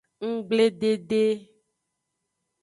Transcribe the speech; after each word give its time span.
Nggbledede. 0.29 1.23